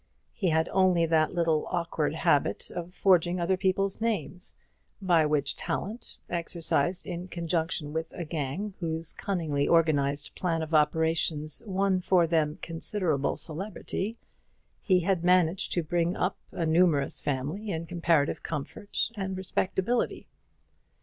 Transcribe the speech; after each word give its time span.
He 0.33 0.49
had 0.49 0.67
only 0.69 1.05
that 1.05 1.35
awkward 1.35 1.35
little 2.13 2.21
habit 2.23 2.71
of 2.71 2.91
forging 2.95 3.39
other 3.39 3.55
people's 3.55 4.01
names; 4.01 4.57
by 4.99 5.27
which 5.27 5.55
talent, 5.55 6.17
exercised 6.27 7.05
in 7.05 7.27
conjunction 7.27 7.93
with 7.93 8.11
a 8.13 8.25
gang 8.25 8.73
whose 8.79 9.13
cunningly 9.13 9.67
organized 9.67 10.33
plan 10.33 10.63
of 10.63 10.73
operations 10.73 11.61
won 11.67 12.01
for 12.01 12.25
them 12.25 12.57
considerable 12.63 13.37
celebrity, 13.37 14.17
he 14.81 15.01
had 15.01 15.23
managed 15.23 15.71
to 15.73 15.83
bring 15.83 16.15
up 16.15 16.35
a 16.51 16.65
numerous 16.65 17.21
family 17.21 17.69
in 17.69 17.85
comparative 17.85 18.41
comfort 18.41 19.11
and 19.15 19.37
respectability. 19.37 20.27